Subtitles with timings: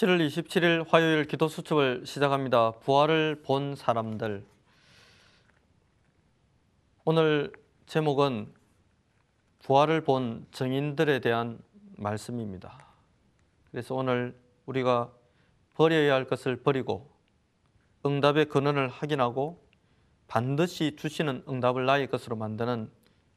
[0.00, 2.70] 7월 27일 화요일 기도 수첩을 시작합니다.
[2.70, 4.42] 부활을 본 사람들.
[7.04, 7.52] 오늘
[7.84, 8.50] 제목은
[9.58, 11.58] 부활을 본 증인들에 대한
[11.98, 12.82] 말씀입니다.
[13.70, 14.34] 그래서 오늘
[14.64, 15.12] 우리가
[15.74, 17.10] 버려야 할 것을 버리고
[18.06, 19.62] 응답의 근원을 확인하고
[20.28, 22.90] 반드시 주시는 응답을 나의 것으로 만드는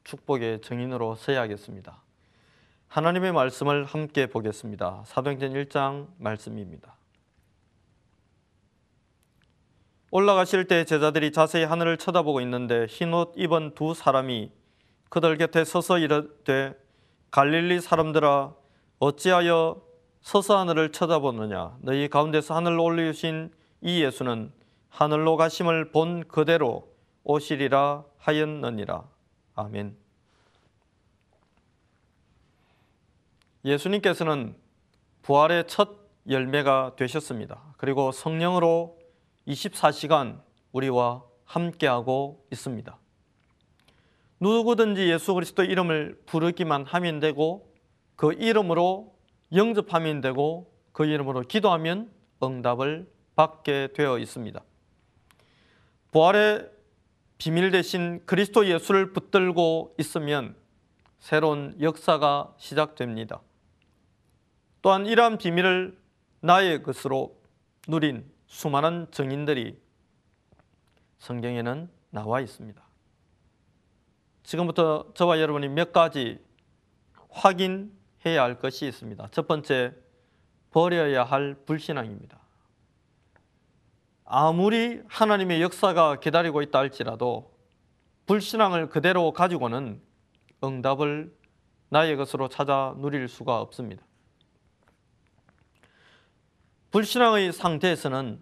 [0.04, 2.03] 축복의 증인으로 서야겠습니다.
[2.94, 5.02] 하나님의 말씀을 함께 보겠습니다.
[5.06, 6.94] 사도행전 1장 말씀입니다.
[10.12, 14.52] 올라가실 때 제자들이 자세히 하늘을 쳐다보고 있는데 흰옷 입은 두 사람이
[15.08, 16.72] 그들 곁에 서서 이르되
[17.32, 18.54] 갈릴리 사람들아
[19.00, 19.82] 어찌하여
[20.20, 23.50] 서서 하늘을 쳐다보느냐 너희 가운데서 하늘로 올리신
[23.80, 24.52] 이 예수는
[24.88, 29.02] 하늘로 가심을 본 그대로 오시리라 하였느니라
[29.56, 30.03] 아멘.
[33.64, 34.54] 예수님께서는
[35.22, 37.74] 부활의 첫 열매가 되셨습니다.
[37.78, 38.98] 그리고 성령으로
[39.46, 40.40] 24시간
[40.72, 42.98] 우리와 함께하고 있습니다.
[44.40, 47.72] 누구든지 예수 그리스도 이름을 부르기만 하면 되고
[48.16, 49.14] 그 이름으로
[49.52, 52.10] 영접하면 되고 그 이름으로 기도하면
[52.42, 54.62] 응답을 받게 되어 있습니다.
[56.10, 56.70] 부활의
[57.38, 60.54] 비밀 대신 그리스도 예수를 붙들고 있으면
[61.18, 63.40] 새로운 역사가 시작됩니다.
[64.84, 65.98] 또한 이러한 비밀을
[66.40, 67.40] 나의 것으로
[67.88, 69.80] 누린 수많은 증인들이
[71.20, 72.82] 성경에는 나와 있습니다.
[74.42, 76.38] 지금부터 저와 여러분이 몇 가지
[77.30, 79.26] 확인해야 할 것이 있습니다.
[79.30, 79.94] 첫 번째,
[80.70, 82.38] 버려야 할 불신앙입니다.
[84.26, 87.56] 아무리 하나님의 역사가 기다리고 있다 할지라도
[88.26, 90.02] 불신앙을 그대로 가지고는
[90.62, 91.34] 응답을
[91.88, 94.04] 나의 것으로 찾아 누릴 수가 없습니다.
[96.94, 98.40] 불신앙의 상태에서는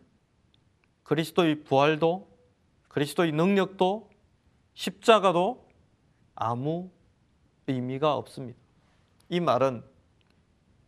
[1.05, 2.29] 그리스도의 부활도
[2.89, 4.11] 그리스도의 능력도
[4.75, 5.67] 십자가도
[6.35, 6.91] 아무
[7.67, 8.59] 의미가 없습니다.
[9.31, 9.83] 이 말은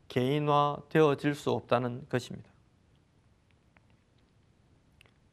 [0.09, 2.51] 개인화 되어질 수 없다는 것입니다.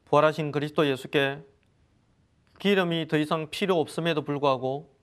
[0.06, 1.44] 부활하신 그리스도 예수께
[2.60, 4.96] 기름이 더 이상 필요 없음에도 불구하고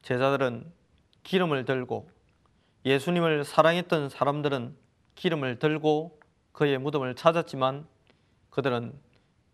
[0.00, 0.72] 제자들은
[1.22, 2.08] 기름을 들고
[2.86, 4.84] 예수님을 사랑했던 사람들은
[5.14, 6.20] 기름을 들고
[6.54, 7.86] 그의 무덤을 찾았지만
[8.50, 8.98] 그들은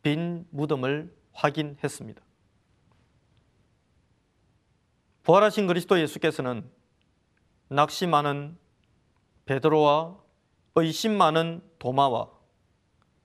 [0.02, 2.22] 빈 무덤을 확인했습니다.
[5.22, 6.70] 부활하신 그리스도 예수께서는
[7.68, 8.56] 낚시 많은
[9.46, 10.18] 베드로와
[10.74, 12.30] 의심 많은 도마와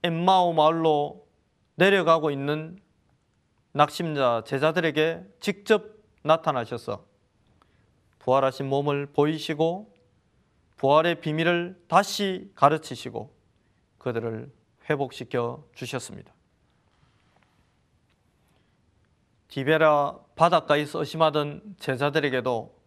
[0.04, 1.28] 엠마오 마을로
[1.76, 2.80] 내려가고 있는
[3.74, 7.06] 낙심자 제자들에게 직접 나타나셔서
[8.20, 9.94] 부활하신 몸을 보이시고
[10.78, 13.35] 부활의 비밀을 다시 가르치시고
[14.06, 14.52] 그들을
[14.88, 16.32] 회복시켜 주셨습니다.
[19.48, 22.80] 디베라 바닷가에서 의심하던 제자들에게도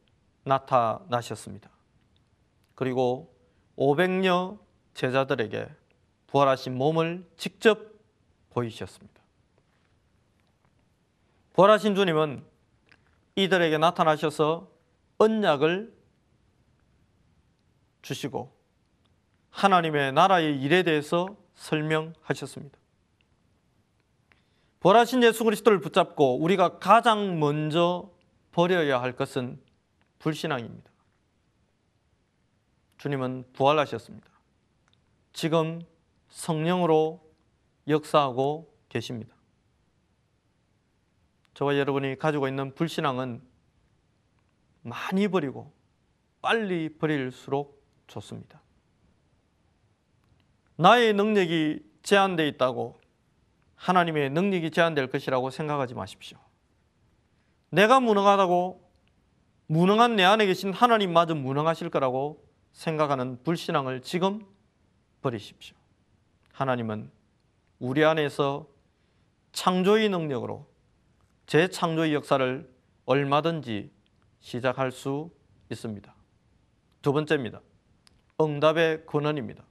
[0.44, 1.70] 나타나셨습니다.
[2.76, 3.34] 그리고
[3.76, 4.60] 500여
[4.94, 5.68] 제자들에게
[6.28, 7.80] 부활하신 몸을 직접
[8.50, 9.20] 보이셨습니다.
[11.54, 12.44] 부활하신 주님은
[13.34, 14.70] 이들에게 나타나셔서
[15.18, 15.92] 언약을
[18.02, 18.57] 주시고
[19.50, 22.78] 하나님의 나라의 일에 대해서 설명하셨습니다.
[24.80, 28.10] 부활하신 예수 그리스도를 붙잡고 우리가 가장 먼저
[28.52, 29.60] 버려야 할 것은
[30.18, 30.90] 불신앙입니다.
[32.98, 34.28] 주님은 부활하셨습니다.
[35.32, 35.80] 지금
[36.28, 37.20] 성령으로
[37.86, 39.34] 역사하고 계십니다.
[41.54, 43.42] 저와 여러분이 가지고 있는 불신앙은
[44.82, 45.72] 많이 버리고
[46.40, 48.62] 빨리 버릴수록 좋습니다.
[50.80, 53.00] 나의 능력이 제한되어 있다고
[53.74, 56.38] 하나님의 능력이 제한될 것이라고 생각하지 마십시오.
[57.70, 58.88] 내가 무능하다고
[59.66, 64.46] 무능한 내 안에 계신 하나님마저 무능하실 거라고 생각하는 불신앙을 지금
[65.20, 65.76] 버리십시오.
[66.52, 67.10] 하나님은
[67.80, 68.68] 우리 안에서
[69.50, 70.68] 창조의 능력으로
[71.46, 72.72] 재창조의 역사를
[73.04, 73.90] 얼마든지
[74.38, 75.30] 시작할 수
[75.70, 76.14] 있습니다.
[77.02, 77.62] 두 번째입니다.
[78.40, 79.64] 응답의 근원입니다.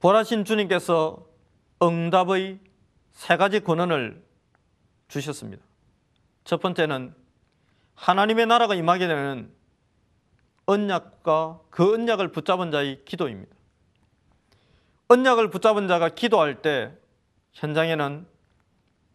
[0.00, 1.26] 부활하신 주님께서
[1.82, 2.58] 응답의
[3.12, 4.22] 세 가지 근원을
[5.08, 5.62] 주셨습니다.
[6.44, 7.14] 첫 번째는
[7.94, 9.52] 하나님의 나라가 임하게 되는
[10.66, 13.54] 언약과 그 언약을 붙잡은 자의 기도입니다.
[15.08, 16.92] 언약을 붙잡은 자가 기도할 때
[17.52, 18.26] 현장에는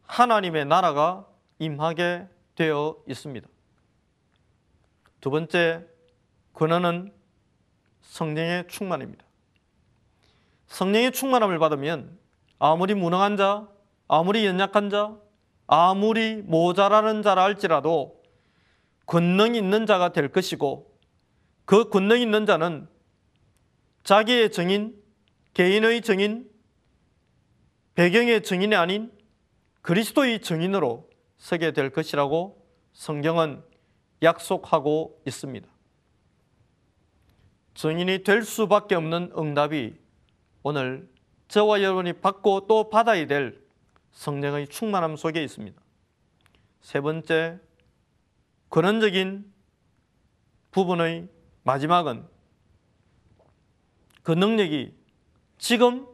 [0.04, 1.28] 하나님의 나라가
[1.60, 3.48] 임하게 되어 있습니다.
[5.20, 5.86] 두 번째
[6.54, 7.14] 근원은
[8.02, 9.24] 성령의 충만입니다.
[10.82, 12.18] 성령의 충만함을 받으면
[12.58, 13.68] 아무리 무능한 자,
[14.08, 15.16] 아무리 연약한 자,
[15.68, 18.20] 아무리 모자라는 자라 할지라도
[19.06, 20.92] 권능 있는 자가 될 것이고
[21.66, 22.88] 그 권능 있는 자는
[24.04, 24.96] 자기의 정인,
[25.54, 26.50] 개인의 정인,
[27.94, 29.12] 배경의 정인이 아닌
[29.84, 31.08] 그리스도의 정인으로
[31.38, 33.64] 서게 될 것이라고 성경은
[34.24, 35.68] 약속하고 있습니다.
[37.76, 40.01] 정인이 될 수밖에 없는 응답이
[40.64, 41.10] 오늘
[41.48, 43.62] 저와 여러분이 받고 또 받아야 될
[44.12, 45.82] 성령의 충만함 속에 있습니다.
[46.82, 47.60] 세 번째,
[48.70, 49.52] 근원적인
[50.72, 51.28] 부분의
[51.64, 52.26] 마지막은
[54.24, 54.96] 그 능력이
[55.58, 56.08] 지금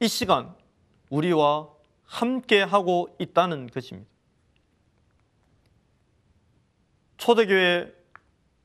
[0.00, 0.54] 이 시간
[1.10, 1.68] 우리와
[2.04, 4.10] 함께 하고 있다는 것입니다.
[7.18, 7.94] 초대교회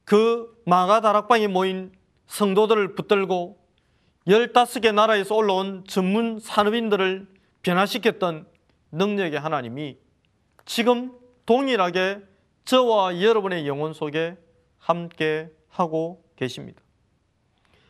[0.03, 1.91] 그 마가 다락방에 모인
[2.27, 3.66] 성도들을 붙들고
[4.27, 7.27] 15개 나라에서 올라온 전문 산업인들을
[7.61, 8.45] 변화시켰던
[8.91, 9.97] 능력의 하나님이
[10.65, 11.13] 지금
[11.45, 12.19] 동일하게
[12.65, 14.35] 저와 여러분의 영혼 속에
[14.77, 16.81] 함께 하고 계십니다.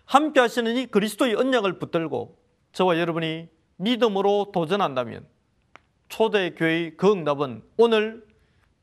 [0.05, 2.37] 함께 하시는 이 그리스도의 언약을 붙들고
[2.71, 5.25] 저와 여러분이 믿음으로 도전한다면
[6.09, 8.25] 초대교회의 그 응답은 오늘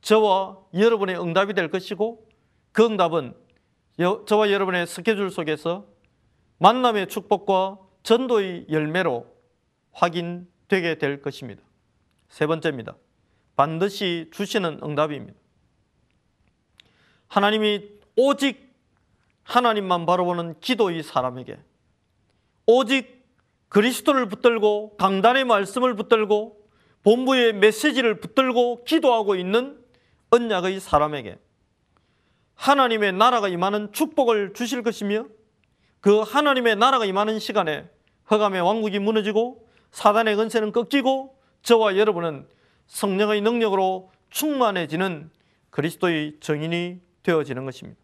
[0.02, 2.26] 저와 여러분의 응답이 될 것이고
[2.72, 3.34] 그 응답은
[4.00, 5.93] 여, 저와 여러분의 스케줄 속에서
[6.58, 9.26] 만남의 축복과 전도의 열매로
[9.92, 11.62] 확인되게 될 것입니다.
[12.28, 12.96] 세 번째입니다.
[13.56, 15.38] 반드시 주시는 응답입니다.
[17.28, 18.74] 하나님이 오직
[19.44, 21.58] 하나님만 바라보는 기도의 사람에게
[22.66, 23.24] 오직
[23.68, 26.64] 그리스도를 붙들고 강단의 말씀을 붙들고
[27.02, 29.78] 본부의 메시지를 붙들고 기도하고 있는
[30.30, 31.38] 언약의 사람에게
[32.54, 35.26] 하나님의 나라가 임하는 축복을 주실 것이며
[36.04, 37.88] 그 하나님의 나라가 임하는 시간에
[38.30, 42.46] 허감의 왕국이 무너지고 사단의 근세는 꺾이고 저와 여러분은
[42.88, 45.30] 성령의 능력으로 충만해지는
[45.70, 47.98] 그리스도의 정인이 되어지는 것입니다.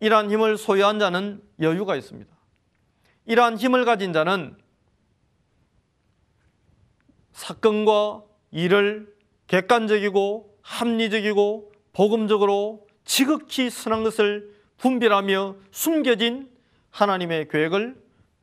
[0.00, 2.34] 이러한 힘을 소유한 자는 여유가 있습니다.
[3.26, 4.58] 이러한 힘을 가진 자는
[7.30, 9.14] 사건과 일을
[9.46, 16.55] 객관적이고 합리적이고 복음적으로 지극히 선한 것을 분별하며 숨겨진
[16.96, 17.94] 하나님의 계획을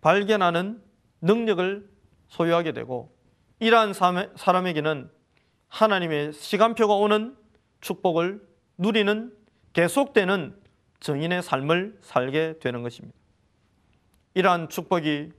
[0.01, 0.79] 발견하는
[1.21, 1.89] 능력을
[2.27, 3.11] 소유하게 되고
[3.59, 5.09] 이러한 사람에게는
[5.69, 7.35] 하나님의 시간표가 오는
[7.81, 8.45] 축복을
[8.77, 9.35] 누리는
[9.73, 10.55] 계속되는
[10.99, 13.17] 정인의 삶을 살게 되는 것입니다.
[14.35, 15.31] 이러한 축복이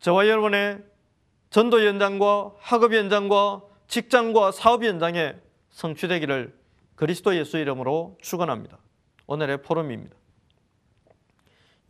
[0.00, 0.82] 저와 여러분의
[1.50, 5.36] 전도 현장과 학업 현장과 직장과 사업 현장에
[5.70, 6.58] 성취되기를
[6.96, 8.78] 그리스도 예수 이름으로 축원합니다.
[9.26, 10.19] 오늘의 포럼입니다.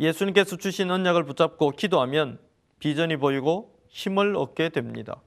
[0.01, 2.41] 예수님께서 주신 언약을 붙잡고 기도하면
[2.79, 5.21] 비전이 보이고 힘을 얻게 됩니다.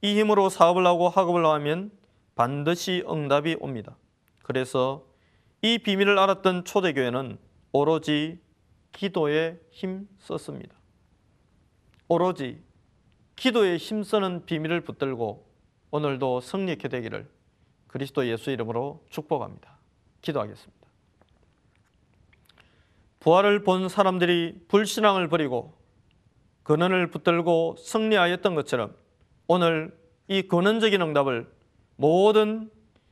[0.00, 1.92] 이 힘으로 사업을 하고 학업을 하면
[2.34, 3.96] 반드시 응답이 옵니다.
[4.42, 5.04] 그래서
[5.60, 7.38] 이 비밀을 알았던 초대교회는
[7.72, 8.40] 오로지
[8.92, 10.74] 기도에 힘 썼습니다.
[12.08, 12.62] 오로지
[13.36, 15.46] 기도에 힘쓰는 비밀을 붙들고
[15.90, 17.30] 오늘도 승리케 되기를
[17.88, 19.78] 그리스도 예수 이름으로 축복합니다.
[20.22, 20.81] 기도하겠습니다.
[23.22, 25.74] 부활을 본 사람들이 불신앙을 버리고
[26.64, 28.96] 근원을 붙들고 승리하였던 것처럼
[29.46, 31.48] 오늘 이 근원적인 응답을
[31.94, 32.68] 모든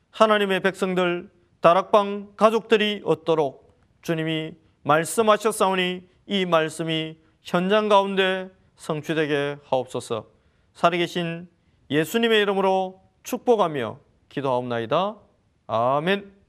[0.09, 1.31] 하나님의 백성들
[1.61, 10.27] 다락방 가족들이 얻도록 주님이 말씀하셨사오니 이 말씀이 현장 가운데 성취되게 하옵소서.
[10.73, 11.47] 살아계신
[11.89, 15.15] 예수님의 이름으로 축복하며 기도하옵나이다.
[15.67, 16.40] 아멘.